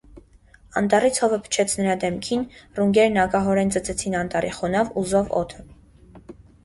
[0.79, 2.45] Անտառից հովը փչեց նրա դեմքին,
[2.79, 5.61] ռունգերն ագահորեն ծծեցին անտառի խոնավ ու զով օդը: